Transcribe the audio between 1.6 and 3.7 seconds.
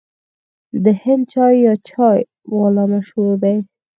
یا چای والا مشهور دی.